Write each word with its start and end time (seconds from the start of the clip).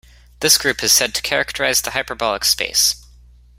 This 0.39 0.57
group 0.57 0.81
is 0.83 0.91
said 0.91 1.13
to 1.13 1.21
characterize 1.21 1.79
the 1.81 1.91
hyperbolic 1.91 2.43
space. 2.43 3.05